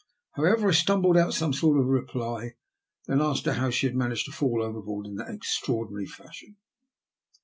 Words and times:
However, 0.31 0.67
I 0.67 0.71
stumbled 0.71 1.15
out 1.15 1.35
some 1.35 1.53
sort 1.53 1.77
of 1.77 1.85
a 1.85 1.87
reply, 1.87 2.55
and 3.07 3.19
then 3.19 3.21
asked 3.21 3.45
her 3.45 3.53
how 3.53 3.69
she 3.69 3.85
had 3.85 3.93
managed 3.95 4.25
to 4.25 4.31
fall 4.31 4.63
overboard 4.63 5.05
in 5.05 5.13
that 5.17 5.29
extra 5.29 5.75
ordinary 5.75 6.07
fashion. 6.07 6.55